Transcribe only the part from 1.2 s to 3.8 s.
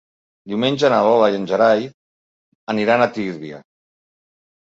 i en Gerai aniran a Tírvia.